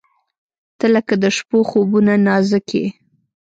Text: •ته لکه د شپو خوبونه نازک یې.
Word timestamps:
•ته 0.77 0.85
لکه 0.95 1.13
د 1.23 1.25
شپو 1.37 1.59
خوبونه 1.69 2.13
نازک 2.25 2.67
یې. 2.79 2.85